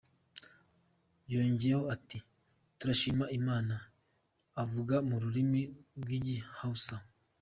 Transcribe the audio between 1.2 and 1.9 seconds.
Yongeyeho